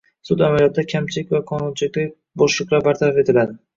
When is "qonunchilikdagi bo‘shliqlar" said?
1.53-2.87